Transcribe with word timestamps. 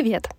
Привет! 0.00 0.30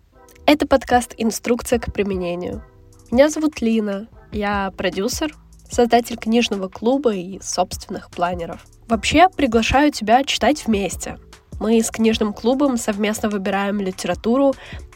Это 0.47 0.65
подкаст 0.65 1.13
«Инструкция 1.19 1.77
к 1.77 1.93
применению». 1.93 2.63
Меня 3.11 3.29
зовут 3.29 3.61
Лина, 3.61 4.07
я 4.31 4.71
продюсер, 4.75 5.35
создатель 5.69 6.17
книжного 6.17 6.67
клуба 6.67 7.13
и 7.13 7.39
собственных 7.43 8.09
планеров. 8.09 8.65
Вообще, 8.87 9.29
приглашаю 9.29 9.91
тебя 9.91 10.23
читать 10.23 10.65
вместе. 10.65 11.19
Мы 11.59 11.79
с 11.79 11.91
книжным 11.91 12.33
клубом 12.33 12.77
совместно 12.77 13.29
выбираем 13.29 13.79
литературу, 13.79 14.55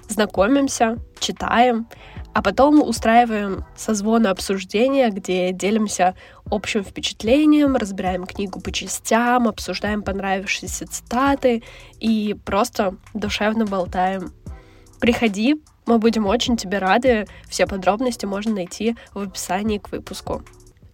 знакомимся, 0.10 0.98
читаем, 1.20 1.88
а 2.34 2.42
потом 2.42 2.82
устраиваем 2.82 3.66
созвоны 3.78 4.30
обсуждения, 4.30 5.12
где 5.12 5.52
делимся 5.52 6.16
общим 6.50 6.84
впечатлением, 6.84 7.76
разбираем 7.76 8.26
книгу 8.26 8.60
по 8.60 8.72
частям, 8.72 9.48
обсуждаем 9.48 10.02
понравившиеся 10.02 10.88
цитаты 10.88 11.62
и 12.00 12.36
просто 12.44 12.96
душевно 13.14 13.68
болтаем. 13.68 14.34
Приходи, 15.06 15.62
мы 15.86 16.00
будем 16.00 16.26
очень 16.26 16.58
тебе 16.58 16.80
рады. 16.80 17.28
Все 17.48 17.68
подробности 17.68 18.26
можно 18.26 18.56
найти 18.56 18.96
в 19.14 19.20
описании 19.20 19.78
к 19.78 19.92
выпуску. 19.92 20.42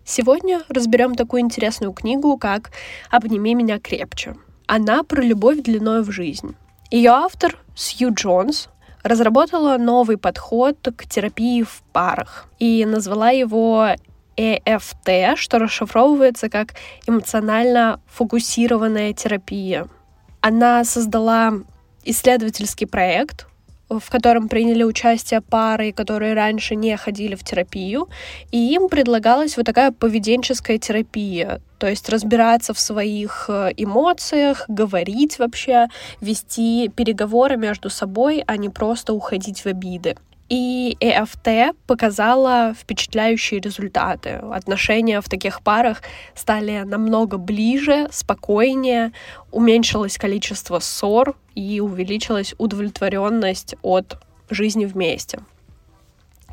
Сегодня 0.04 0.64
разберем 0.68 1.16
такую 1.16 1.44
интересную 1.44 1.94
книгу, 1.94 2.36
как 2.36 2.72
«Обними 3.10 3.56
меня 3.56 3.80
крепче». 3.80 4.36
Она 4.68 5.04
про 5.04 5.22
любовь 5.22 5.62
длиной 5.62 6.04
в 6.04 6.12
жизнь. 6.12 6.58
Ее 6.90 7.12
автор 7.12 7.58
Сью 7.74 8.14
Джонс 8.14 8.68
разработала 9.02 9.78
новый 9.78 10.18
подход 10.18 10.76
к 10.94 11.08
терапии 11.08 11.64
в 11.64 11.82
парах 11.94 12.50
и 12.60 12.84
назвала 12.86 13.30
его 13.30 13.92
EFT, 14.36 15.38
что 15.38 15.58
расшифровывается 15.58 16.50
как 16.50 16.74
эмоционально 17.08 18.02
фокусированная 18.08 19.14
терапия. 19.14 19.88
Она 20.42 20.84
создала 20.84 21.54
исследовательский 22.04 22.88
проект, 22.88 23.48
в 24.00 24.10
котором 24.10 24.48
приняли 24.48 24.84
участие 24.84 25.42
пары, 25.42 25.92
которые 25.92 26.34
раньше 26.34 26.76
не 26.76 26.96
ходили 26.98 27.36
в 27.36 27.44
терапию, 27.44 28.08
и 28.52 28.74
им 28.74 28.88
предлагалась 28.90 29.58
вот 29.58 29.66
такая 29.66 29.92
поведенческая 29.92 30.78
терапия, 30.78 31.62
то 31.78 31.88
есть 31.88 32.10
разбираться 32.10 32.74
в 32.74 32.80
своих 32.80 33.46
э, 33.50 33.72
эмоциях, 33.76 34.66
говорить 34.68 35.40
вообще, 35.40 35.88
вести 36.22 36.90
переговоры 36.90 37.58
между 37.58 37.90
собой, 37.90 38.44
а 38.48 38.58
не 38.58 38.70
просто 38.70 39.14
уходить 39.14 39.62
в 39.62 39.66
обиды. 39.66 40.16
И 40.52 40.98
EFT 41.00 41.74
показала 41.88 42.74
впечатляющие 42.78 43.62
результаты. 43.62 44.42
Отношения 44.52 45.22
в 45.22 45.30
таких 45.30 45.62
парах 45.62 46.02
стали 46.36 46.82
намного 46.82 47.38
ближе, 47.38 48.10
спокойнее, 48.12 49.14
уменьшилось 49.52 50.18
количество 50.18 50.80
ссор 50.80 51.38
и 51.56 51.80
увеличилась 51.80 52.54
удовлетворенность 52.58 53.76
от 53.82 54.18
жизни 54.50 54.84
вместе. 54.84 55.40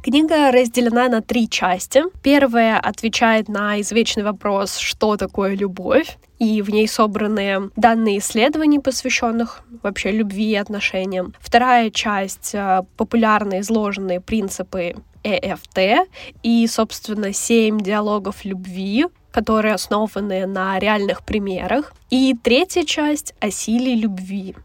Книга 0.08 0.50
разделена 0.50 1.10
на 1.10 1.20
три 1.20 1.50
части. 1.50 2.02
Первая 2.22 2.80
отвечает 2.80 3.50
на 3.50 3.78
извечный 3.78 4.22
вопрос, 4.22 4.78
что 4.78 5.18
такое 5.18 5.54
любовь, 5.54 6.16
и 6.38 6.62
в 6.62 6.70
ней 6.70 6.88
собраны 6.88 7.68
данные 7.76 8.16
исследований, 8.16 8.78
посвященных 8.78 9.60
вообще 9.82 10.10
любви 10.10 10.52
и 10.52 10.54
отношениям. 10.54 11.34
Вторая 11.38 11.90
часть 11.90 12.54
э,— 12.54 12.84
популярно 12.96 13.60
изложенные 13.60 14.22
принципы 14.22 14.94
EFT 15.24 16.06
и, 16.42 16.66
собственно, 16.68 17.34
семь 17.34 17.78
диалогов 17.78 18.46
любви, 18.46 19.04
которые 19.30 19.74
основаны 19.74 20.46
на 20.46 20.78
реальных 20.78 21.22
примерах. 21.22 21.92
И 22.08 22.34
третья 22.42 22.84
часть— 22.84 23.34
о 23.40 23.50
силе 23.50 23.94
любви. 23.94 24.56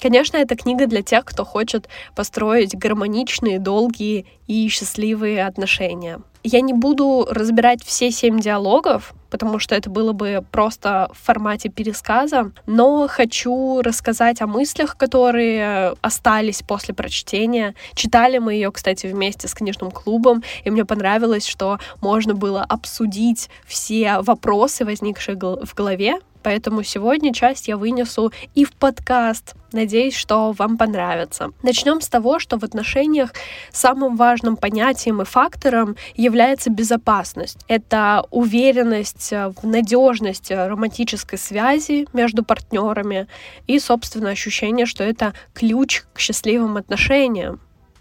Конечно, 0.00 0.36
это 0.36 0.54
книга 0.54 0.86
для 0.86 1.02
тех, 1.02 1.24
кто 1.24 1.44
хочет 1.44 1.88
построить 2.14 2.76
гармоничные, 2.76 3.58
долгие 3.58 4.26
и 4.46 4.68
счастливые 4.68 5.44
отношения. 5.44 6.20
Я 6.44 6.60
не 6.60 6.72
буду 6.72 7.26
разбирать 7.28 7.82
все 7.82 8.12
семь 8.12 8.38
диалогов, 8.38 9.12
потому 9.28 9.58
что 9.58 9.74
это 9.74 9.90
было 9.90 10.12
бы 10.12 10.44
просто 10.50 11.10
в 11.12 11.26
формате 11.26 11.68
пересказа, 11.68 12.52
но 12.66 13.08
хочу 13.08 13.82
рассказать 13.82 14.40
о 14.40 14.46
мыслях, 14.46 14.96
которые 14.96 15.94
остались 16.00 16.62
после 16.62 16.94
прочтения. 16.94 17.74
Читали 17.94 18.38
мы 18.38 18.54
ее, 18.54 18.70
кстати, 18.70 19.06
вместе 19.06 19.48
с 19.48 19.54
книжным 19.54 19.90
клубом, 19.90 20.42
и 20.64 20.70
мне 20.70 20.84
понравилось, 20.84 21.46
что 21.46 21.78
можно 22.00 22.34
было 22.34 22.62
обсудить 22.62 23.50
все 23.66 24.20
вопросы, 24.20 24.84
возникшие 24.84 25.36
в 25.36 25.74
голове, 25.74 26.20
Поэтому 26.42 26.82
сегодня 26.82 27.32
часть 27.32 27.68
я 27.68 27.76
вынесу 27.76 28.32
и 28.54 28.64
в 28.64 28.72
подкаст. 28.72 29.54
Надеюсь, 29.72 30.14
что 30.14 30.52
вам 30.52 30.78
понравится. 30.78 31.50
Начнем 31.62 32.00
с 32.00 32.08
того, 32.08 32.38
что 32.38 32.58
в 32.58 32.64
отношениях 32.64 33.34
самым 33.70 34.16
важным 34.16 34.56
понятием 34.56 35.20
и 35.20 35.24
фактором 35.24 35.96
является 36.14 36.70
безопасность. 36.70 37.58
Это 37.68 38.24
уверенность 38.30 39.30
в 39.30 39.66
надежности 39.66 40.52
романтической 40.52 41.38
связи 41.38 42.06
между 42.12 42.44
партнерами 42.44 43.26
и, 43.66 43.78
собственно, 43.78 44.30
ощущение, 44.30 44.86
что 44.86 45.04
это 45.04 45.34
ключ 45.52 46.04
к 46.14 46.18
счастливым 46.18 46.76
отношениям. 46.76 47.60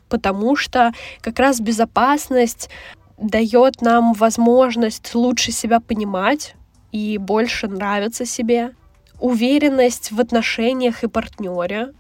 Потому 0.09 0.55
что 0.55 0.93
как 1.21 1.37
раз 1.39 1.59
безопасность 1.59 2.69
дает 3.17 3.81
нам 3.81 4.13
возможность 4.13 5.13
лучше 5.15 5.51
себя 5.51 5.79
понимать, 5.79 6.55
и 6.91 7.17
больше 7.17 7.67
нравится 7.67 8.25
себе, 8.25 8.73
уверенность 9.19 10.11
в 10.11 10.19
отношениях 10.19 11.03
и 11.03 11.07
партнере, 11.07 11.93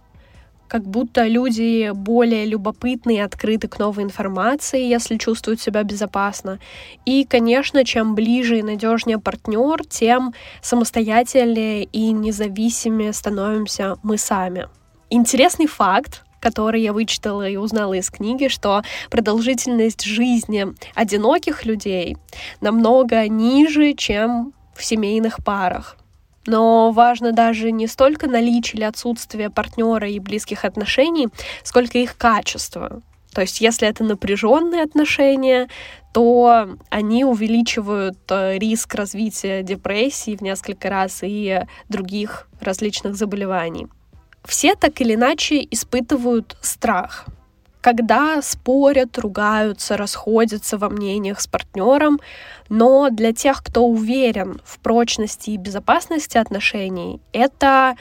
как 0.67 0.83
будто 0.83 1.25
люди 1.25 1.91
более 1.93 2.45
любопытны 2.45 3.15
и 3.15 3.19
открыты 3.19 3.67
к 3.67 3.79
новой 3.79 4.03
информации, 4.03 4.83
если 4.83 5.17
чувствуют 5.17 5.61
себя 5.61 5.83
безопасно. 5.83 6.59
И, 7.05 7.23
конечно, 7.23 7.83
чем 7.85 8.15
ближе 8.15 8.59
и 8.59 8.63
надежнее 8.63 9.17
партнер, 9.17 9.85
тем 9.85 10.33
самостоятельнее 10.61 11.85
и 11.85 12.11
независимее 12.11 13.13
становимся 13.13 13.95
мы 14.03 14.17
сами. 14.17 14.67
Интересный 15.09 15.67
факт, 15.67 16.25
который 16.41 16.81
я 16.81 16.93
вычитала 16.93 17.47
и 17.47 17.55
узнала 17.55 17.93
из 17.93 18.09
книги, 18.09 18.47
что 18.47 18.83
продолжительность 19.09 20.03
жизни 20.03 20.67
одиноких 20.95 21.65
людей 21.65 22.17
намного 22.61 23.27
ниже, 23.27 23.93
чем 23.93 24.53
в 24.77 24.83
семейных 24.83 25.43
парах. 25.43 25.97
Но 26.45 26.91
важно 26.91 27.33
даже 27.33 27.71
не 27.71 27.87
столько 27.87 28.27
наличие 28.27 28.77
или 28.77 28.83
отсутствие 28.85 29.49
партнера 29.49 30.09
и 30.09 30.19
близких 30.19 30.63
отношений, 30.63 31.27
сколько 31.63 31.97
их 31.97 32.17
качество. 32.17 33.01
То 33.33 33.41
есть, 33.41 33.61
если 33.61 33.87
это 33.87 34.03
напряженные 34.03 34.83
отношения, 34.83 35.67
то 36.13 36.69
они 36.89 37.25
увеличивают 37.25 38.17
э, 38.29 38.57
риск 38.57 38.95
развития 38.95 39.61
депрессии 39.61 40.35
в 40.35 40.41
несколько 40.41 40.89
раз 40.89 41.19
и 41.21 41.61
других 41.89 42.47
различных 42.61 43.15
заболеваний. 43.15 43.87
Все 44.43 44.73
так 44.73 44.99
или 45.01 45.13
иначе 45.13 45.67
испытывают 45.69 46.57
страх 46.61 47.27
когда 47.81 48.41
спорят, 48.41 49.17
ругаются, 49.17 49.97
расходятся 49.97 50.77
во 50.77 50.89
мнениях 50.89 51.39
с 51.39 51.47
партнером, 51.47 52.19
но 52.69 53.09
для 53.09 53.33
тех, 53.33 53.63
кто 53.63 53.85
уверен 53.85 54.61
в 54.63 54.79
прочности 54.79 55.51
и 55.51 55.57
безопасности 55.57 56.37
отношений, 56.37 57.21
это 57.33 57.95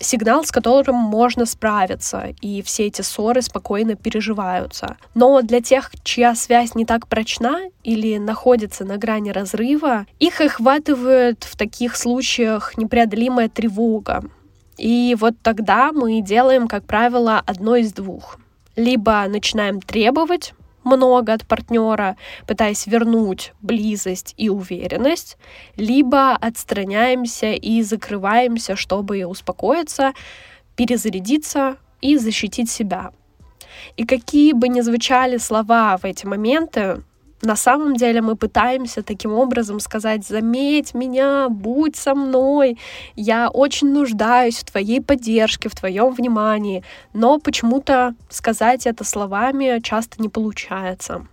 сигнал, 0.00 0.44
с 0.44 0.50
которым 0.50 0.96
можно 0.96 1.46
справиться, 1.46 2.34
и 2.40 2.62
все 2.62 2.86
эти 2.86 3.02
ссоры 3.02 3.42
спокойно 3.42 3.94
переживаются. 3.94 4.96
Но 5.14 5.40
для 5.42 5.60
тех, 5.60 5.90
чья 6.02 6.34
связь 6.34 6.74
не 6.74 6.84
так 6.84 7.06
прочна 7.08 7.60
или 7.82 8.18
находится 8.18 8.84
на 8.84 8.96
грани 8.96 9.30
разрыва, 9.30 10.06
их 10.18 10.40
охватывает 10.40 11.44
в 11.44 11.56
таких 11.56 11.96
случаях 11.96 12.76
непреодолимая 12.76 13.48
тревога. 13.48 14.24
И 14.76 15.16
вот 15.18 15.34
тогда 15.42 15.92
мы 15.92 16.20
делаем, 16.20 16.66
как 16.66 16.84
правило, 16.84 17.40
одно 17.46 17.76
из 17.76 17.92
двух 17.92 18.38
либо 18.76 19.26
начинаем 19.28 19.80
требовать 19.80 20.54
много 20.84 21.32
от 21.32 21.46
партнера, 21.46 22.16
пытаясь 22.46 22.86
вернуть 22.86 23.52
близость 23.62 24.34
и 24.36 24.48
уверенность, 24.48 25.36
либо 25.76 26.32
отстраняемся 26.32 27.52
и 27.52 27.82
закрываемся, 27.82 28.76
чтобы 28.76 29.24
успокоиться, 29.24 30.12
перезарядиться 30.76 31.76
и 32.00 32.18
защитить 32.18 32.70
себя. 32.70 33.12
И 33.96 34.04
какие 34.04 34.52
бы 34.52 34.68
ни 34.68 34.80
звучали 34.82 35.38
слова 35.38 35.96
в 35.96 36.04
эти 36.04 36.26
моменты, 36.26 37.02
на 37.44 37.56
самом 37.56 37.96
деле 37.96 38.20
мы 38.20 38.36
пытаемся 38.36 39.02
таким 39.02 39.32
образом 39.32 39.80
сказать, 39.80 40.26
заметь 40.26 40.94
меня, 40.94 41.48
будь 41.48 41.96
со 41.96 42.14
мной, 42.14 42.78
я 43.16 43.48
очень 43.48 43.92
нуждаюсь 43.92 44.58
в 44.58 44.64
твоей 44.64 45.00
поддержке, 45.00 45.68
в 45.68 45.74
твоем 45.74 46.12
внимании, 46.12 46.82
но 47.12 47.38
почему-то 47.38 48.14
сказать 48.30 48.86
это 48.86 49.04
словами 49.04 49.80
часто 49.82 50.20
не 50.22 50.28
получается. 50.28 51.26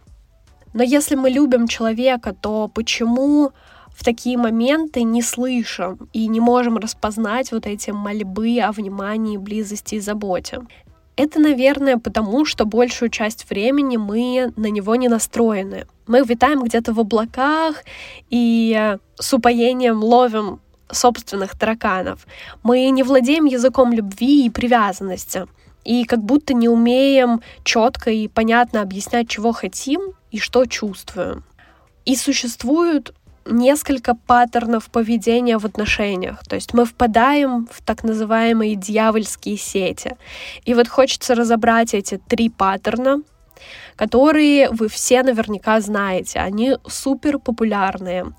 Но 0.73 0.83
если 0.83 1.15
мы 1.15 1.29
любим 1.29 1.67
человека, 1.67 2.33
то 2.39 2.69
почему 2.73 3.51
в 3.89 4.03
такие 4.03 4.37
моменты 4.37 5.03
не 5.03 5.21
слышим 5.21 6.09
и 6.13 6.27
не 6.27 6.39
можем 6.39 6.77
распознать 6.77 7.51
вот 7.51 7.65
эти 7.67 7.91
мольбы 7.91 8.59
о 8.59 8.71
внимании, 8.71 9.37
близости 9.37 9.95
и 9.95 9.99
заботе? 9.99 10.61
Это, 11.21 11.39
наверное, 11.39 11.99
потому, 11.99 12.45
что 12.45 12.65
большую 12.65 13.09
часть 13.09 13.47
времени 13.47 13.95
мы 13.95 14.51
на 14.55 14.71
него 14.71 14.95
не 14.95 15.07
настроены. 15.07 15.85
Мы 16.07 16.23
витаем 16.25 16.63
где-то 16.63 16.93
в 16.93 16.99
облаках 16.99 17.83
и 18.31 18.95
с 19.19 19.31
упоением 19.31 20.03
ловим 20.03 20.61
собственных 20.89 21.55
тараканов. 21.55 22.25
Мы 22.63 22.89
не 22.89 23.03
владеем 23.03 23.45
языком 23.45 23.93
любви 23.93 24.47
и 24.47 24.49
привязанности. 24.49 25.45
И 25.83 26.05
как 26.05 26.23
будто 26.23 26.55
не 26.55 26.67
умеем 26.67 27.41
четко 27.63 28.09
и 28.09 28.27
понятно 28.27 28.81
объяснять, 28.81 29.29
чего 29.29 29.51
хотим 29.51 30.13
и 30.31 30.39
что 30.39 30.65
чувствуем. 30.65 31.43
И 32.03 32.15
существуют 32.15 33.13
несколько 33.45 34.15
паттернов 34.15 34.89
поведения 34.89 35.57
в 35.57 35.65
отношениях. 35.65 36.43
То 36.47 36.55
есть 36.55 36.73
мы 36.73 36.85
впадаем 36.85 37.67
в 37.71 37.81
так 37.81 38.03
называемые 38.03 38.75
дьявольские 38.75 39.57
сети. 39.57 40.15
И 40.65 40.73
вот 40.73 40.87
хочется 40.87 41.35
разобрать 41.35 41.93
эти 41.93 42.17
три 42.17 42.49
паттерна, 42.49 43.21
которые 43.95 44.69
вы 44.69 44.87
все 44.89 45.23
наверняка 45.23 45.79
знаете. 45.81 46.39
Они 46.39 46.77
супер 46.87 47.39
популярные. 47.39 48.33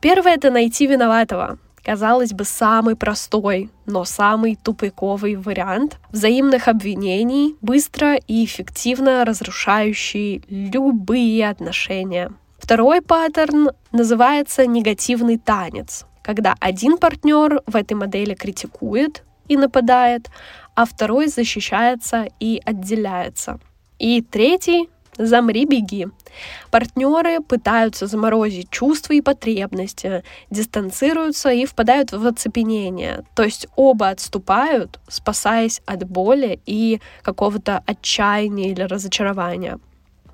Первое— 0.00 0.34
это 0.36 0.50
найти 0.50 0.86
виноватого. 0.86 1.58
Казалось 1.84 2.32
бы, 2.32 2.44
самый 2.44 2.96
простой, 2.96 3.70
но 3.84 4.06
самый 4.06 4.56
тупиковый 4.56 5.36
вариант 5.36 5.98
взаимных 6.10 6.66
обвинений, 6.66 7.56
быстро 7.60 8.14
и 8.14 8.44
эффективно 8.46 9.24
разрушающий 9.26 10.42
любые 10.48 11.46
отношения. 11.46 12.32
Второй 12.64 13.02
паттерн 13.02 13.72
называется 13.92 14.66
негативный 14.66 15.36
танец, 15.36 16.06
когда 16.22 16.54
один 16.60 16.96
партнер 16.96 17.60
в 17.66 17.76
этой 17.76 17.92
модели 17.92 18.32
критикует 18.32 19.22
и 19.48 19.58
нападает, 19.58 20.30
а 20.74 20.86
второй 20.86 21.26
защищается 21.26 22.26
и 22.40 22.62
отделяется. 22.64 23.60
И 23.98 24.22
третий 24.22 24.88
Замри, 25.18 25.66
беги. 25.66 26.06
Партнеры 26.70 27.40
пытаются 27.40 28.06
заморозить 28.06 28.70
чувства 28.70 29.12
и 29.12 29.20
потребности, 29.20 30.24
дистанцируются 30.48 31.50
и 31.50 31.66
впадают 31.66 32.12
в 32.12 32.26
оцепенение. 32.26 33.24
То 33.36 33.42
есть 33.42 33.68
оба 33.76 34.08
отступают, 34.08 34.98
спасаясь 35.06 35.82
от 35.84 36.08
боли 36.08 36.60
и 36.64 37.02
какого-то 37.20 37.82
отчаяния 37.86 38.70
или 38.70 38.82
разочарования. 38.82 39.78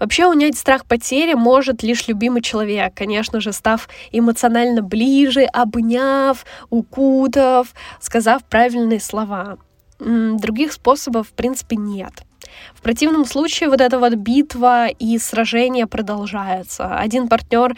Вообще 0.00 0.26
унять 0.26 0.56
страх 0.56 0.87
потери 0.87 1.35
может 1.35 1.82
лишь 1.82 2.08
любимый 2.08 2.41
человек, 2.41 2.94
конечно 2.94 3.38
же, 3.41 3.52
став 3.52 3.87
эмоционально 4.11 4.82
ближе, 4.82 5.44
обняв, 5.44 6.47
укутав, 6.70 7.75
сказав 8.00 8.43
правильные 8.44 8.99
слова. 8.99 9.58
Других 9.99 10.73
способов, 10.73 11.29
в 11.29 11.32
принципе, 11.32 11.76
нет. 11.76 12.23
В 12.75 12.81
противном 12.81 13.26
случае 13.26 13.69
вот 13.69 13.82
эта 13.82 13.99
вот 13.99 14.14
битва 14.14 14.88
и 14.88 15.19
сражение 15.19 15.87
продолжается. 15.87 16.96
Один 16.96 17.29
партнер 17.29 17.76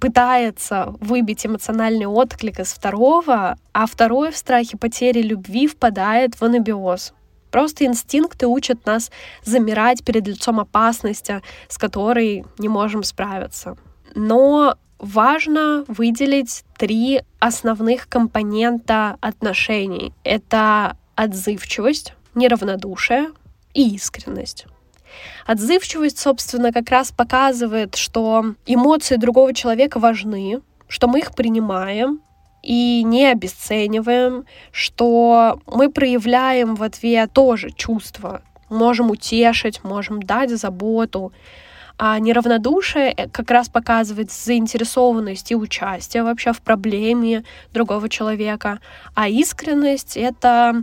пытается 0.00 0.92
выбить 0.98 1.46
эмоциональный 1.46 2.06
отклик 2.06 2.58
из 2.58 2.72
второго, 2.72 3.56
а 3.72 3.86
второй 3.86 4.32
в 4.32 4.36
страхе 4.36 4.76
потери 4.76 5.22
любви 5.22 5.68
впадает 5.68 6.34
в 6.34 6.42
анабиоз. 6.42 7.14
Просто 7.54 7.84
инстинкты 7.84 8.48
учат 8.48 8.84
нас 8.84 9.12
замирать 9.44 10.02
перед 10.02 10.26
лицом 10.26 10.58
опасности, 10.58 11.40
с 11.68 11.78
которой 11.78 12.44
не 12.58 12.68
можем 12.68 13.04
справиться. 13.04 13.76
Но 14.16 14.76
важно 14.98 15.84
выделить 15.86 16.64
три 16.76 17.20
основных 17.38 18.08
компонента 18.08 19.18
отношений. 19.20 20.12
Это 20.24 20.96
отзывчивость, 21.14 22.14
неравнодушие 22.34 23.28
и 23.72 23.94
искренность. 23.94 24.66
Отзывчивость, 25.46 26.18
собственно, 26.18 26.72
как 26.72 26.90
раз 26.90 27.12
показывает, 27.12 27.94
что 27.94 28.56
эмоции 28.66 29.14
другого 29.14 29.54
человека 29.54 30.00
важны, 30.00 30.60
что 30.88 31.06
мы 31.06 31.20
их 31.20 31.36
принимаем, 31.36 32.20
и 32.64 33.02
не 33.04 33.26
обесцениваем, 33.26 34.44
что 34.72 35.60
мы 35.66 35.90
проявляем 35.90 36.74
в 36.74 36.82
ответ 36.82 37.32
тоже 37.32 37.70
чувства, 37.70 38.42
можем 38.70 39.10
утешить, 39.10 39.84
можем 39.84 40.22
дать 40.22 40.50
заботу. 40.50 41.32
А 41.96 42.18
неравнодушие 42.18 43.12
э, 43.12 43.28
как 43.28 43.50
раз 43.52 43.68
показывает 43.68 44.32
заинтересованность 44.32 45.52
и 45.52 45.56
участие 45.56 46.24
вообще 46.24 46.52
в 46.52 46.60
проблеме 46.60 47.44
другого 47.72 48.08
человека. 48.08 48.80
А 49.14 49.28
искренность— 49.28 50.16
это 50.16 50.82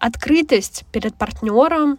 открытость 0.00 0.84
перед 0.90 1.14
партнером, 1.14 1.98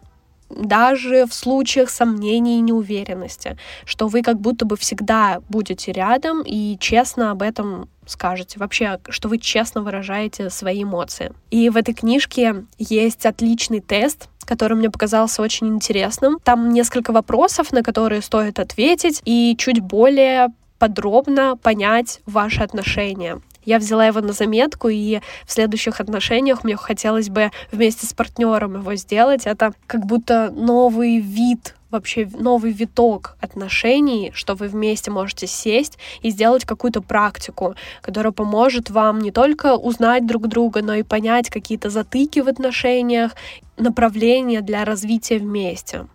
даже 0.55 1.25
в 1.25 1.33
случаях 1.33 1.89
сомнений 1.89 2.57
и 2.57 2.61
неуверенности, 2.61 3.57
что 3.85 4.07
вы 4.07 4.21
как 4.21 4.39
будто 4.39 4.65
бы 4.65 4.77
всегда 4.77 5.41
будете 5.49 5.91
рядом 5.91 6.43
и 6.45 6.77
честно 6.79 7.31
об 7.31 7.41
этом 7.41 7.89
скажете, 8.05 8.59
вообще, 8.59 8.99
что 9.09 9.29
вы 9.29 9.37
честно 9.37 9.81
выражаете 9.81 10.49
свои 10.49 10.83
эмоции. 10.83 11.31
И 11.49 11.69
в 11.69 11.77
этой 11.77 11.93
книжке 11.93 12.65
есть 12.77 13.25
отличный 13.25 13.79
тест, 13.79 14.27
который 14.45 14.75
мне 14.75 14.89
показался 14.89 15.41
очень 15.41 15.67
интересным. 15.67 16.37
Там 16.43 16.71
несколько 16.73 17.13
вопросов, 17.13 17.71
на 17.71 17.83
которые 17.83 18.21
стоит 18.21 18.59
ответить, 18.59 19.21
и 19.23 19.55
чуть 19.57 19.79
более 19.79 20.49
подробно 20.77 21.55
понять 21.57 22.21
ваши 22.25 22.61
отношения. 22.61 23.39
Я 23.63 23.79
взяла 23.79 24.05
его 24.05 24.21
на 24.21 24.33
заметку, 24.33 24.89
и 24.89 25.19
в 25.45 25.51
следующих 25.51 25.99
отношениях 25.99 26.63
мне 26.63 26.75
хотелось 26.75 27.29
бы 27.29 27.51
вместе 27.71 28.05
с 28.05 28.13
партнером 28.13 28.75
его 28.75 28.95
сделать. 28.95 29.45
Это 29.45 29.73
как 29.87 30.05
будто 30.05 30.51
новый 30.51 31.19
вид 31.19 31.75
вообще 31.91 32.27
новый 32.33 32.71
виток 32.71 33.35
отношений, 33.41 34.31
что 34.33 34.55
вы 34.55 34.69
вместе 34.69 35.11
можете 35.11 35.45
сесть 35.45 35.97
и 36.21 36.29
сделать 36.29 36.65
какую-то 36.65 37.01
практику, 37.01 37.75
которая 38.01 38.31
поможет 38.31 38.89
вам 38.89 39.19
не 39.19 39.31
только 39.31 39.75
узнать 39.75 40.25
друг 40.25 40.47
друга, 40.47 40.81
но 40.81 40.95
и 40.95 41.03
понять 41.03 41.49
какие-то 41.49 41.89
затыки 41.89 42.39
в 42.39 42.47
отношениях, 42.47 43.33
направления 43.77 44.61
для 44.61 44.85
развития 44.85 45.37
вместе. 45.37 46.07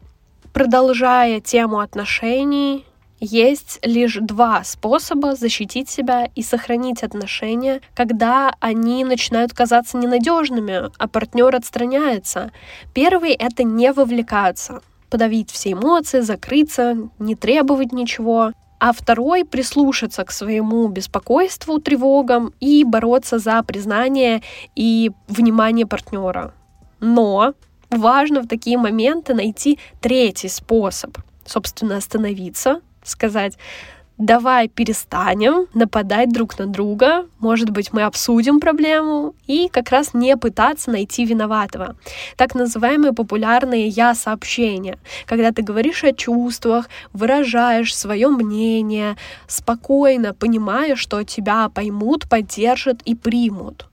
Продолжая 0.52 1.40
тему 1.40 1.80
отношений, 1.80 2.86
есть 3.20 3.78
лишь 3.82 4.18
два 4.20 4.62
способа 4.64 5.34
защитить 5.34 5.88
себя 5.88 6.28
и 6.34 6.42
сохранить 6.42 7.02
отношения, 7.02 7.80
когда 7.94 8.54
они 8.60 9.04
начинают 9.04 9.52
казаться 9.52 9.96
ненадежными, 9.96 10.90
а 10.98 11.08
партнер 11.08 11.54
отстраняется. 11.54 12.52
Первый— 12.94 13.32
это 13.38 13.62
не 13.62 13.92
вовлекаться, 13.92 14.82
подавить 15.08 15.50
все 15.50 15.72
эмоции, 15.72 16.20
закрыться, 16.20 16.96
не 17.18 17.34
требовать 17.34 17.92
ничего. 17.92 18.52
А 18.78 18.92
второй— 18.92 19.44
прислушаться 19.46 20.22
к 20.24 20.30
своему 20.30 20.86
беспокойству, 20.88 21.80
тревогам 21.80 22.52
и 22.60 22.84
бороться 22.84 23.38
за 23.38 23.62
признание 23.62 24.42
и 24.74 25.10
внимание 25.28 25.86
партнера. 25.86 26.52
Но 27.00 27.54
важно 27.88 28.42
в 28.42 28.48
такие 28.48 28.76
моменты 28.76 29.32
найти 29.32 29.78
третий 30.02 30.48
способ. 30.48 31.16
Собственно, 31.46 31.96
остановиться, 31.96 32.80
сказать, 33.08 33.58
давай 34.18 34.68
перестанем 34.68 35.66
нападать 35.74 36.32
друг 36.32 36.58
на 36.58 36.66
друга, 36.66 37.26
может 37.38 37.70
быть, 37.70 37.92
мы 37.92 38.02
обсудим 38.02 38.60
проблему 38.60 39.34
и 39.46 39.68
как 39.68 39.90
раз 39.90 40.14
не 40.14 40.36
пытаться 40.36 40.90
найти 40.90 41.24
виноватого. 41.24 41.96
Так 42.36 42.54
называемые 42.54 43.12
популярные 43.12 43.88
«я-сообщения», 43.88 44.98
когда 45.26 45.52
ты 45.52 45.62
говоришь 45.62 46.04
о 46.04 46.12
чувствах, 46.12 46.88
выражаешь 47.12 47.94
свое 47.94 48.28
мнение, 48.28 49.16
спокойно 49.46 50.32
понимая, 50.32 50.96
что 50.96 51.22
тебя 51.22 51.68
поймут, 51.68 52.28
поддержат 52.28 53.02
и 53.02 53.14
примут. 53.14 53.86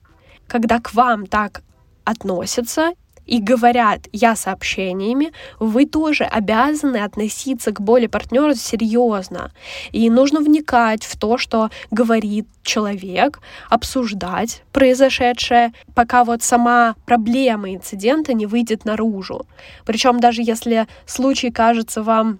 Когда 0.47 0.79
к 0.79 0.93
вам 0.93 1.25
так 1.25 1.61
относятся 2.05 2.93
и 3.25 3.39
говорят 3.39 4.07
«я» 4.11 4.35
сообщениями, 4.35 5.31
вы 5.59 5.85
тоже 5.85 6.23
обязаны 6.23 6.97
относиться 6.97 7.71
к 7.71 7.81
боли 7.81 8.07
партнера 8.07 8.55
серьезно. 8.55 9.51
И 9.91 10.09
нужно 10.09 10.39
вникать 10.39 11.03
в 11.03 11.17
то, 11.17 11.37
что 11.37 11.69
говорит 11.91 12.47
человек, 12.63 13.39
обсуждать 13.69 14.63
произошедшее, 14.71 15.73
пока 15.95 16.23
вот 16.23 16.43
сама 16.43 16.95
проблема 17.05 17.73
инцидента 17.73 18.33
не 18.33 18.45
выйдет 18.45 18.85
наружу. 18.85 19.45
Причем 19.85 20.19
даже 20.19 20.41
если 20.41 20.87
случай 21.05 21.51
кажется 21.51 22.03
вам 22.03 22.39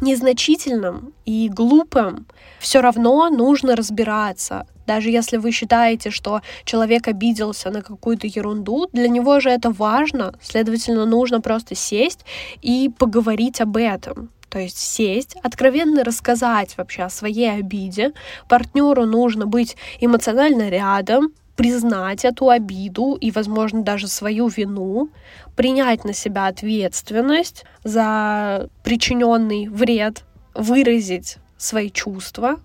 незначительным 0.00 1.12
и 1.26 1.48
глупым, 1.48 2.26
все 2.58 2.80
равно 2.80 3.28
нужно 3.28 3.76
разбираться, 3.76 4.66
даже 4.90 5.08
если 5.10 5.36
вы 5.36 5.52
считаете, 5.52 6.10
что 6.10 6.40
человек 6.64 7.06
обиделся 7.06 7.70
на 7.70 7.80
какую-то 7.80 8.26
ерунду, 8.26 8.88
для 8.92 9.08
него 9.08 9.38
же 9.38 9.48
это 9.48 9.70
важно, 9.70 10.34
следовательно, 10.42 11.06
нужно 11.06 11.40
просто 11.40 11.76
сесть 11.76 12.24
и 12.60 12.90
поговорить 12.98 13.60
об 13.60 13.76
этом. 13.76 14.30
То 14.48 14.58
есть 14.58 14.78
сесть, 14.78 15.36
откровенно 15.44 16.02
рассказать 16.02 16.76
вообще 16.76 17.04
о 17.04 17.08
своей 17.08 17.52
обиде. 17.52 18.12
Партнеру 18.48 19.06
нужно 19.06 19.46
быть 19.46 19.76
эмоционально 20.00 20.68
рядом, 20.70 21.28
признать 21.54 22.24
эту 22.24 22.48
обиду 22.48 23.16
и, 23.20 23.30
возможно, 23.30 23.82
даже 23.82 24.08
свою 24.08 24.48
вину, 24.48 25.08
принять 25.54 26.04
на 26.04 26.12
себя 26.12 26.48
ответственность 26.48 27.64
за 27.84 28.68
причиненный 28.82 29.68
вред, 29.68 30.24
выразить 30.54 31.36
свои 31.58 31.90
чувства, 31.90 32.58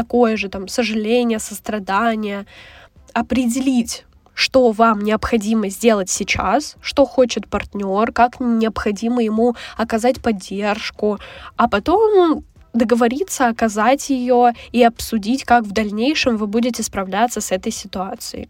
такое 0.00 0.36
же 0.38 0.48
там 0.48 0.66
сожаление, 0.68 1.38
сострадание, 1.38 2.46
определить, 3.12 4.06
что 4.34 4.70
вам 4.72 5.00
необходимо 5.02 5.68
сделать 5.68 6.08
сейчас, 6.08 6.76
что 6.80 7.04
хочет 7.04 7.46
партнер, 7.48 8.12
как 8.12 8.40
необходимо 8.40 9.22
ему 9.22 9.56
оказать 9.76 10.22
поддержку, 10.22 11.18
а 11.56 11.68
потом 11.68 12.44
договориться, 12.72 13.48
оказать 13.48 14.10
ее 14.10 14.52
и 14.72 14.82
обсудить, 14.82 15.44
как 15.44 15.64
в 15.64 15.72
дальнейшем 15.72 16.38
вы 16.38 16.46
будете 16.46 16.82
справляться 16.82 17.40
с 17.40 17.52
этой 17.52 17.72
ситуацией. 17.72 18.48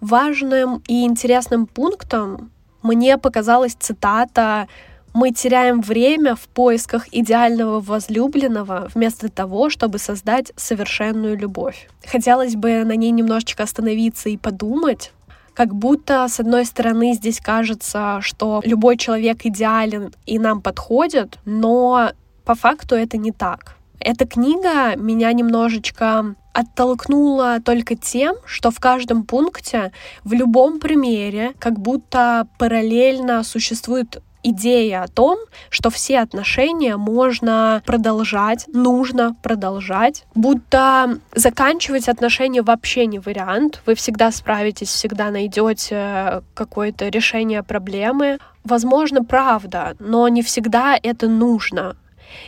Важным 0.00 0.82
и 0.88 1.04
интересным 1.04 1.66
пунктом 1.66 2.50
мне 2.82 3.16
показалась 3.16 3.76
цитата 3.80 4.68
мы 5.14 5.30
теряем 5.32 5.80
время 5.80 6.34
в 6.34 6.48
поисках 6.48 7.06
идеального 7.12 7.80
возлюбленного 7.80 8.90
вместо 8.94 9.28
того, 9.28 9.70
чтобы 9.70 9.98
создать 9.98 10.52
совершенную 10.56 11.36
любовь. 11.36 11.88
Хотелось 12.06 12.56
бы 12.56 12.84
на 12.84 12.96
ней 12.96 13.10
немножечко 13.10 13.62
остановиться 13.62 14.28
и 14.28 14.36
подумать, 14.36 15.12
как 15.54 15.74
будто, 15.74 16.26
с 16.28 16.40
одной 16.40 16.64
стороны, 16.64 17.12
здесь 17.12 17.40
кажется, 17.40 18.18
что 18.22 18.62
любой 18.64 18.96
человек 18.96 19.44
идеален 19.44 20.14
и 20.24 20.38
нам 20.38 20.62
подходит, 20.62 21.38
но 21.44 22.12
по 22.44 22.54
факту 22.54 22.94
это 22.94 23.18
не 23.18 23.32
так. 23.32 23.76
Эта 24.00 24.26
книга 24.26 24.96
меня 24.96 25.32
немножечко 25.32 26.34
оттолкнула 26.52 27.60
только 27.64 27.96
тем, 27.96 28.36
что 28.44 28.70
в 28.70 28.80
каждом 28.80 29.24
пункте, 29.24 29.92
в 30.24 30.32
любом 30.32 30.80
примере, 30.80 31.52
как 31.58 31.78
будто 31.78 32.48
параллельно 32.58 33.42
существует 33.44 34.22
идея 34.42 35.02
о 35.02 35.08
том, 35.08 35.38
что 35.70 35.90
все 35.90 36.20
отношения 36.20 36.96
можно 36.96 37.82
продолжать, 37.86 38.66
нужно 38.68 39.36
продолжать, 39.42 40.24
будто 40.34 41.18
заканчивать 41.34 42.08
отношения 42.08 42.62
вообще 42.62 43.06
не 43.06 43.18
вариант. 43.18 43.82
Вы 43.86 43.94
всегда 43.94 44.30
справитесь, 44.30 44.88
всегда 44.88 45.30
найдете 45.30 46.42
какое-то 46.54 47.08
решение 47.08 47.62
проблемы. 47.62 48.38
Возможно, 48.64 49.24
правда, 49.24 49.96
но 49.98 50.28
не 50.28 50.42
всегда 50.42 50.98
это 51.02 51.28
нужно. 51.28 51.96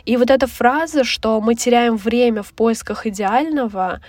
И 0.05 0.17
вот 0.17 0.31
эта 0.31 0.47
фраза, 0.47 1.03
что 1.03 1.39
мы 1.41 1.55
теряем 1.55 1.95
время 1.95 2.41
в 2.41 2.53
поисках 2.53 3.05
идеального, 3.05 4.01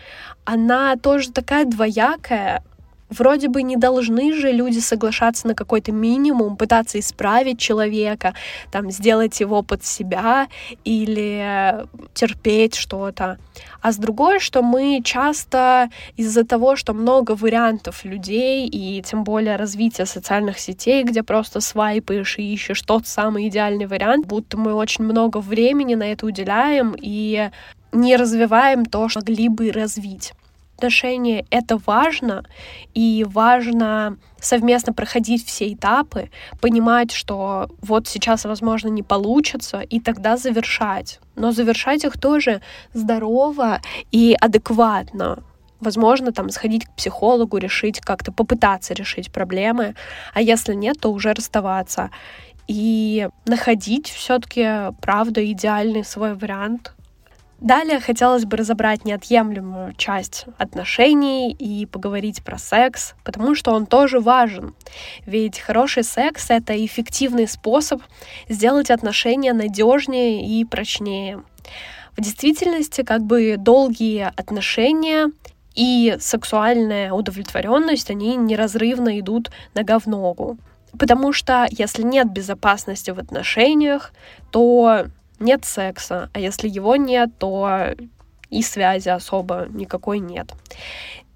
она 0.44 0.96
тоже 0.96 1.32
такая 1.32 1.64
двоякая, 1.64 2.62
Вроде 3.08 3.48
бы 3.48 3.62
не 3.62 3.76
должны 3.76 4.32
же 4.32 4.50
люди 4.50 4.80
соглашаться 4.80 5.46
на 5.46 5.54
какой-то 5.54 5.92
минимум, 5.92 6.56
пытаться 6.56 6.98
исправить 6.98 7.58
человека, 7.58 8.34
там, 8.72 8.90
сделать 8.90 9.38
его 9.40 9.62
под 9.62 9.84
себя 9.84 10.48
или 10.84 11.86
терпеть 12.14 12.74
что-то. 12.74 13.38
А 13.80 13.92
с 13.92 13.96
другой, 13.96 14.40
что 14.40 14.62
мы 14.62 15.00
часто 15.04 15.90
из-за 16.16 16.44
того, 16.44 16.74
что 16.74 16.94
много 16.94 17.36
вариантов 17.36 18.04
людей 18.04 18.66
и 18.66 19.00
тем 19.02 19.22
более 19.22 19.56
развития 19.56 20.06
социальных 20.06 20.58
сетей, 20.58 21.04
где 21.04 21.22
просто 21.22 21.60
свайпаешь 21.60 22.38
и 22.38 22.54
ищешь 22.54 22.82
тот 22.82 23.06
самый 23.06 23.46
идеальный 23.48 23.86
вариант, 23.86 24.26
будто 24.26 24.56
мы 24.56 24.74
очень 24.74 25.04
много 25.04 25.38
времени 25.38 25.94
на 25.94 26.10
это 26.10 26.26
уделяем 26.26 26.96
и 27.00 27.50
не 27.92 28.16
развиваем 28.16 28.84
то, 28.84 29.08
что 29.08 29.20
могли 29.20 29.48
бы 29.48 29.70
развить 29.70 30.32
отношения 30.76 31.46
это 31.50 31.78
важно, 31.86 32.44
и 32.94 33.24
важно 33.28 34.18
совместно 34.40 34.92
проходить 34.92 35.46
все 35.46 35.72
этапы, 35.72 36.30
понимать, 36.60 37.12
что 37.12 37.68
вот 37.80 38.06
сейчас, 38.06 38.44
возможно, 38.44 38.88
не 38.88 39.02
получится, 39.02 39.80
и 39.80 40.00
тогда 40.00 40.36
завершать. 40.36 41.20
Но 41.34 41.52
завершать 41.52 42.04
их 42.04 42.20
тоже 42.20 42.60
здорово 42.92 43.80
и 44.12 44.36
адекватно. 44.40 45.42
Возможно, 45.80 46.32
там 46.32 46.50
сходить 46.50 46.86
к 46.86 46.94
психологу, 46.94 47.58
решить 47.58 48.00
как-то, 48.00 48.32
попытаться 48.32 48.94
решить 48.94 49.32
проблемы, 49.32 49.94
а 50.34 50.40
если 50.40 50.74
нет, 50.74 51.00
то 51.00 51.12
уже 51.12 51.32
расставаться. 51.32 52.10
И 52.68 53.28
находить 53.46 54.08
все-таки, 54.08 54.92
правда, 55.00 55.40
идеальный 55.50 56.04
свой 56.04 56.34
вариант, 56.34 56.92
Далее 57.60 58.00
хотелось 58.00 58.44
бы 58.44 58.58
разобрать 58.58 59.06
неотъемлемую 59.06 59.94
часть 59.94 60.44
отношений 60.58 61.52
и 61.52 61.86
поговорить 61.86 62.44
про 62.44 62.58
секс, 62.58 63.14
потому 63.24 63.54
что 63.54 63.72
он 63.72 63.86
тоже 63.86 64.20
важен. 64.20 64.74
Ведь 65.24 65.58
хороший 65.58 66.04
секс— 66.04 66.46
это 66.50 66.84
эффективный 66.84 67.48
способ 67.48 68.02
сделать 68.48 68.90
отношения 68.90 69.54
надежнее 69.54 70.46
и 70.46 70.64
прочнее. 70.66 71.42
В 72.14 72.20
действительности, 72.20 73.02
как 73.02 73.22
бы 73.22 73.56
долгие 73.58 74.30
отношения 74.36 75.30
и 75.74 76.16
сексуальная 76.20 77.12
удовлетворенность, 77.12 78.10
они 78.10 78.36
неразрывно 78.36 79.18
идут 79.18 79.50
нога 79.74 79.98
в 79.98 80.06
ногу. 80.06 80.58
Потому 80.98 81.32
что 81.32 81.66
если 81.70 82.02
нет 82.02 82.30
безопасности 82.30 83.10
в 83.10 83.18
отношениях, 83.18 84.12
то 84.50 85.06
нет 85.38 85.64
секса, 85.64 86.30
а 86.32 86.40
если 86.40 86.68
его 86.68 86.96
нет, 86.96 87.30
то 87.38 87.94
и 88.50 88.62
связи 88.62 89.08
особо 89.08 89.66
никакой 89.70 90.18
нет. 90.18 90.52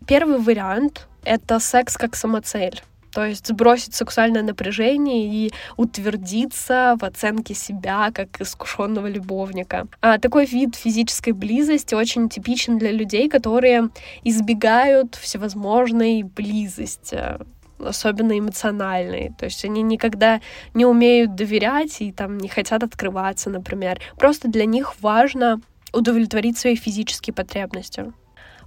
Первый 0.06 0.38
вариант— 0.38 1.08
это 1.24 1.58
секс 1.60 1.96
как 1.96 2.16
самоцель. 2.16 2.82
То 3.12 3.26
есть 3.26 3.48
сбросить 3.48 3.94
сексуальное 3.94 4.42
напряжение 4.42 5.26
и 5.26 5.52
утвердиться 5.76 6.96
в 7.00 7.04
оценке 7.04 7.54
себя 7.54 8.10
как 8.14 8.40
искушенного 8.40 9.08
любовника. 9.08 9.88
А 10.00 10.18
такой 10.18 10.46
вид 10.46 10.76
физической 10.76 11.32
близости 11.32 11.94
очень 11.94 12.28
типичен 12.28 12.78
для 12.78 12.92
людей, 12.92 13.28
которые 13.28 13.88
избегают 14.22 15.16
всевозможной 15.16 16.22
близости 16.22 17.38
особенно 17.84 18.38
эмоциональные. 18.38 19.34
То 19.38 19.46
есть 19.46 19.64
они 19.64 19.82
никогда 19.82 20.40
не 20.74 20.86
умеют 20.86 21.34
доверять 21.34 22.00
и 22.00 22.12
там 22.12 22.38
не 22.38 22.48
хотят 22.48 22.82
открываться, 22.82 23.50
например. 23.50 24.00
Просто 24.16 24.48
для 24.48 24.64
них 24.64 24.94
важно 25.00 25.60
удовлетворить 25.92 26.58
свои 26.58 26.76
физические 26.76 27.34
потребности. 27.34 28.12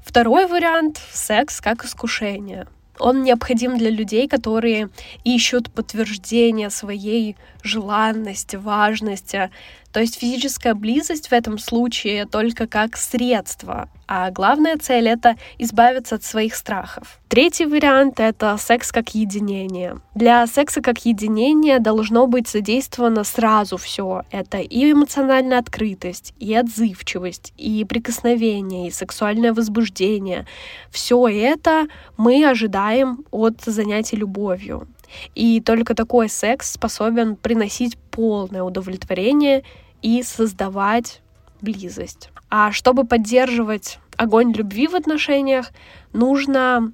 Второй 0.03 0.47
вариант— 0.47 0.99
секс 1.11 1.61
как 1.61 1.85
искушение. 1.85 2.67
Он 2.99 3.23
необходим 3.23 3.77
для 3.77 3.89
людей, 3.89 4.27
которые 4.27 4.89
ищут 5.23 5.71
подтверждение 5.71 6.69
своей 6.69 7.35
желанности, 7.63 8.55
важности. 8.55 9.49
То 9.93 9.99
есть 9.99 10.19
физическая 10.19 10.73
близость 10.73 11.27
в 11.27 11.33
этом 11.33 11.59
случае 11.59 12.25
только 12.25 12.65
как 12.67 12.97
средство, 12.97 13.89
а 14.07 14.31
главная 14.31 14.77
цель— 14.77 15.07
это 15.09 15.37
избавиться 15.59 16.15
от 16.15 16.23
своих 16.23 16.55
страхов. 16.55 17.19
Третий 17.29 17.65
вариант— 17.65 18.15
это 18.19 18.57
секс 18.57 18.91
как 18.91 19.13
единение. 19.13 19.99
Для 20.15 20.45
секса 20.47 20.81
как 20.81 21.05
единения 21.05 21.79
должно 21.79 22.25
быть 22.25 22.49
задействовано 22.49 23.23
сразу 23.23 23.77
все. 23.77 24.23
Это 24.31 24.57
и 24.57 24.91
эмоциональная 24.91 25.59
открытость, 25.59 26.33
и 26.39 26.53
отзывчивость, 26.55 27.53
и 27.57 27.85
прикосновение, 27.85 28.87
и 28.87 28.91
сексуальное 28.91 29.53
возбуждение. 29.53 30.47
Все 30.89 31.27
это 31.27 31.85
мы 32.17 32.43
ожидаем 32.45 33.25
от 33.31 33.61
занятий 33.61 34.15
любовью. 34.15 34.87
И 35.35 35.61
только 35.61 35.93
такой 35.93 36.29
секс 36.29 36.71
способен 36.73 37.35
приносить 37.35 37.97
полное 38.11 38.63
удовлетворение 38.63 39.63
и 40.03 40.21
создавать 40.21 41.21
близость. 41.61 42.29
А 42.49 42.71
чтобы 42.71 43.05
поддерживать 43.05 43.97
огонь 44.17 44.53
любви 44.53 44.87
в 44.87 44.95
отношениях, 44.95 45.71
нужно 46.11 46.91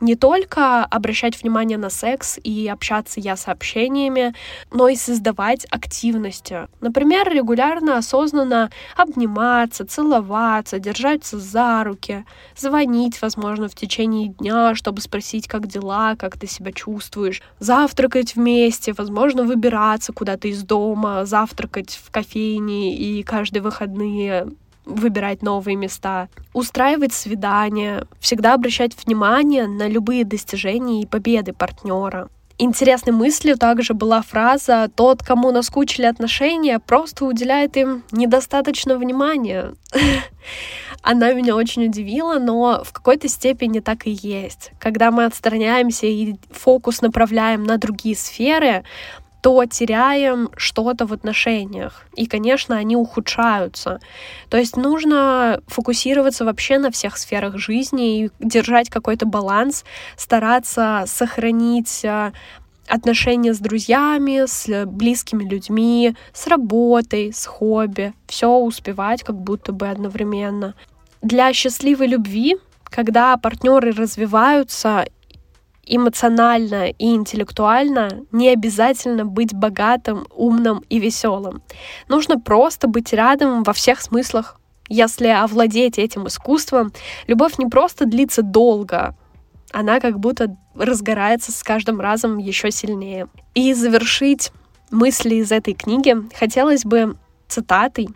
не 0.00 0.16
только 0.16 0.84
обращать 0.84 1.40
внимание 1.40 1.78
на 1.78 1.90
секс 1.90 2.38
и 2.42 2.68
общаться 2.68 3.20
я 3.20 3.36
сообщениями, 3.36 4.34
но 4.72 4.88
и 4.88 4.96
создавать 4.96 5.66
активности. 5.70 6.68
Например, 6.80 7.28
регулярно, 7.28 7.98
осознанно 7.98 8.70
обниматься, 8.96 9.86
целоваться, 9.86 10.78
держаться 10.78 11.38
за 11.38 11.84
руки, 11.84 12.24
звонить, 12.56 13.20
возможно, 13.20 13.68
в 13.68 13.74
течение 13.74 14.28
дня, 14.28 14.74
чтобы 14.74 15.00
спросить, 15.00 15.46
как 15.46 15.66
дела, 15.66 16.16
как 16.16 16.38
ты 16.38 16.46
себя 16.46 16.72
чувствуешь, 16.72 17.42
завтракать 17.58 18.36
вместе, 18.36 18.92
возможно, 18.92 19.44
выбираться 19.44 20.12
куда-то 20.12 20.48
из 20.48 20.62
дома, 20.62 21.24
завтракать 21.24 22.00
в 22.02 22.10
кофейне 22.10 22.96
и 22.96 23.22
каждые 23.22 23.62
выходные 23.62 24.48
выбирать 24.90 25.42
новые 25.42 25.76
места, 25.76 26.28
устраивать 26.52 27.12
свидания, 27.12 28.06
всегда 28.20 28.54
обращать 28.54 28.92
внимание 29.04 29.66
на 29.66 29.88
любые 29.88 30.24
достижения 30.24 31.02
и 31.02 31.06
победы 31.06 31.52
партнера. 31.52 32.28
Интересной 32.58 33.14
мыслью 33.14 33.56
также 33.56 33.94
была 33.94 34.20
фраза 34.20 34.90
«Тот, 34.94 35.22
кому 35.22 35.50
наскучили 35.50 36.04
отношения, 36.04 36.78
просто 36.78 37.24
уделяет 37.24 37.76
им 37.78 38.02
недостаточно 38.12 38.98
внимания». 38.98 39.72
она 41.02 41.32
меня 41.32 41.56
очень 41.56 41.86
удивила, 41.86 42.38
но 42.38 42.82
в 42.84 42.92
какой-то 42.92 43.28
степени 43.28 43.80
так 43.80 44.06
и 44.06 44.10
есть. 44.10 44.72
Когда 44.78 45.10
мы 45.10 45.24
отстраняемся 45.24 46.06
и 46.06 46.34
фокус 46.50 47.00
направляем 47.00 47.64
на 47.64 47.78
другие 47.78 48.16
сферы, 48.16 48.84
то 49.40 49.64
теряем 49.64 50.50
что-то 50.56 51.06
в 51.06 51.12
отношениях. 51.12 52.04
И, 52.14 52.26
конечно, 52.26 52.76
они 52.76 52.96
ухудшаются. 52.96 54.00
То 54.48 54.56
есть 54.56 54.76
нужно 54.76 55.62
фокусироваться 55.66 56.44
вообще 56.44 56.78
на 56.78 56.90
всех 56.90 57.16
сферах 57.16 57.58
жизни 57.58 58.24
и 58.24 58.30
держать 58.38 58.90
какой-то 58.90 59.26
баланс, 59.26 59.84
стараться 60.16 61.04
сохранить 61.06 62.04
а, 62.04 62.32
отношения 62.86 63.54
с 63.54 63.58
друзьями, 63.58 64.44
с 64.46 64.86
близкими 64.86 65.44
людьми, 65.44 66.14
с 66.32 66.46
работой, 66.46 67.32
с 67.32 67.46
хобби. 67.46 68.12
Все 68.26 68.48
успевать 68.48 69.22
как 69.22 69.36
будто 69.36 69.72
бы 69.72 69.88
одновременно. 69.88 70.74
Для 71.22 71.52
счастливой 71.52 72.08
любви, 72.08 72.56
когда 72.84 73.36
партнеры 73.36 73.92
развиваются 73.92 75.06
эмоционально 75.90 76.90
и 76.90 77.14
интеллектуально, 77.14 78.22
не 78.30 78.48
обязательно 78.48 79.26
быть 79.26 79.52
богатым, 79.52 80.26
умным 80.34 80.84
и 80.88 81.00
веселым. 81.00 81.62
Нужно 82.08 82.38
просто 82.38 82.86
быть 82.86 83.12
рядом 83.12 83.64
во 83.64 83.72
всех 83.72 84.00
смыслах. 84.00 84.60
Если 84.88 85.26
овладеть 85.26 85.98
этим 85.98 86.26
искусством, 86.26 86.92
любовь 87.26 87.58
не 87.58 87.66
просто 87.66 88.06
длится 88.06 88.42
долго, 88.42 89.16
она 89.72 90.00
как 90.00 90.18
будто 90.18 90.56
разгорается 90.74 91.52
с 91.52 91.62
каждым 91.62 92.00
разом 92.00 92.38
еще 92.38 92.70
сильнее. 92.70 93.28
И 93.54 93.74
завершить 93.74 94.52
мысли 94.90 95.36
из 95.36 95.52
этой 95.52 95.74
книги 95.74 96.16
хотелось 96.34 96.84
бы 96.84 97.16
цитатой. 97.48 98.08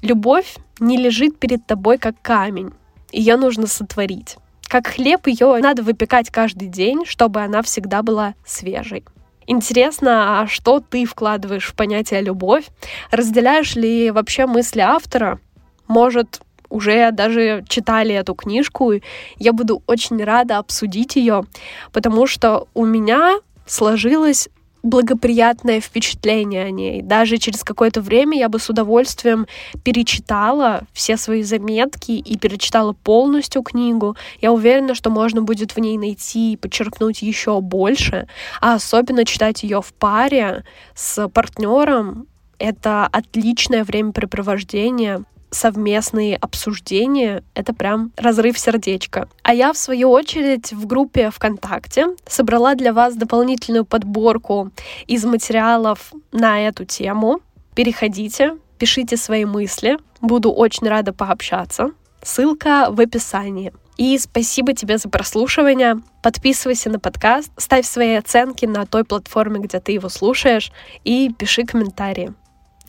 «Любовь 0.00 0.56
не 0.80 0.96
лежит 0.96 1.38
перед 1.38 1.66
тобой 1.66 1.98
как 1.98 2.20
камень, 2.22 2.72
ее 3.12 3.36
нужно 3.36 3.66
сотворить. 3.66 4.36
Как 4.72 4.86
хлеб 4.86 5.26
ее 5.26 5.58
надо 5.58 5.82
выпекать 5.82 6.30
каждый 6.30 6.66
день, 6.66 7.04
чтобы 7.04 7.42
она 7.42 7.60
всегда 7.60 8.02
была 8.02 8.32
свежей». 8.46 9.04
Интересно, 9.46 10.40
а 10.40 10.46
что 10.46 10.80
ты 10.80 11.04
вкладываешь 11.04 11.66
в 11.66 11.74
понятие 11.74 12.22
любовь? 12.22 12.64
Разделяешь 13.10 13.76
ли 13.76 14.10
вообще 14.10 14.46
мысли 14.46 14.80
автора? 14.80 15.40
Может, 15.88 16.40
уже 16.70 17.10
даже 17.10 17.62
читали 17.68 18.14
эту 18.14 18.34
книжку, 18.34 18.94
я 19.36 19.52
буду 19.52 19.82
очень 19.86 20.24
рада 20.24 20.56
обсудить 20.56 21.16
ее, 21.16 21.44
потому 21.92 22.26
что 22.26 22.66
у 22.72 22.86
меня 22.86 23.40
сложилось 23.66 24.48
благоприятное 24.82 25.80
впечатление 25.80 26.64
о 26.64 26.70
ней. 26.70 27.02
Даже 27.02 27.38
через 27.38 27.62
какое-то 27.62 28.00
время 28.00 28.38
я 28.38 28.48
бы 28.48 28.58
с 28.58 28.68
удовольствием 28.68 29.46
перечитала 29.84 30.82
все 30.92 31.16
свои 31.16 31.42
заметки 31.42 32.12
и 32.12 32.36
перечитала 32.36 32.92
полностью 32.92 33.62
книгу. 33.62 34.16
Я 34.40 34.52
уверена, 34.52 34.94
что 34.94 35.10
можно 35.10 35.42
будет 35.42 35.72
в 35.72 35.78
ней 35.78 35.98
найти 35.98 36.54
и 36.54 36.56
подчеркнуть 36.56 37.22
еще 37.22 37.60
больше, 37.60 38.26
а 38.60 38.74
особенно 38.74 39.24
читать 39.24 39.62
ее 39.62 39.82
в 39.82 39.92
паре 39.94 40.64
с 40.94 41.28
партнером. 41.28 42.26
Это 42.58 43.06
отличное 43.06 43.84
времяпрепровождение 43.84 45.24
совместные 45.52 46.36
обсуждения— 46.36 47.44
это 47.54 47.72
прям 47.72 48.10
разрыв 48.16 48.58
сердечка. 48.58 49.28
А 49.42 49.54
я, 49.54 49.72
в 49.72 49.76
свою 49.76 50.10
очередь, 50.10 50.72
в 50.72 50.86
группе 50.86 51.30
ВКонтакте 51.30 52.08
собрала 52.26 52.74
для 52.74 52.92
вас 52.92 53.14
дополнительную 53.14 53.84
подборку 53.84 54.70
из 55.06 55.24
материалов 55.24 56.12
на 56.32 56.66
эту 56.66 56.84
тему. 56.84 57.40
Переходите, 57.74 58.56
пишите 58.78 59.16
свои 59.16 59.44
мысли. 59.44 59.98
Буду 60.20 60.50
очень 60.50 60.88
рада 60.88 61.12
пообщаться. 61.12 61.92
Ссылка 62.22 62.86
в 62.90 63.00
описании. 63.00 63.72
И 63.96 64.18
спасибо 64.18 64.72
тебе 64.72 64.98
за 64.98 65.08
прослушивание. 65.08 66.00
Подписывайся 66.22 66.88
на 66.88 66.98
подкаст, 66.98 67.50
ставь 67.56 67.86
свои 67.86 68.14
оценки 68.14 68.64
на 68.64 68.86
той 68.86 69.04
платформе, 69.04 69.60
где 69.60 69.80
ты 69.80 69.92
его 69.92 70.08
слушаешь, 70.08 70.72
и 71.04 71.30
пиши 71.36 71.64
комментарии. 71.64 72.32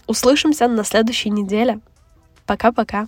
Услышимся 0.08 0.68
на 0.68 0.84
следующей 0.84 1.30
неделе. 1.30 1.80
Пока-пока. 2.46 3.08